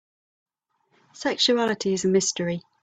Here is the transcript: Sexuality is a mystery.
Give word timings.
Sexuality 1.13 1.93
is 1.93 2.05
a 2.05 2.07
mystery. 2.07 2.63